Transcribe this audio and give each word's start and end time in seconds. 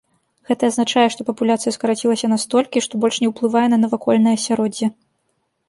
Гэта 0.51 0.69
азначае, 0.71 1.03
што 1.15 1.21
папуляцыя 1.27 1.73
скарацілася 1.75 2.31
настолькі, 2.33 2.83
што 2.87 2.93
больш 3.05 3.21
не 3.27 3.31
ўплывае 3.35 3.67
на 3.77 3.81
навакольнае 3.85 4.35
асяроддзе. 4.43 4.93